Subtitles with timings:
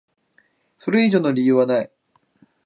[0.79, 1.91] それ以上の理由はない。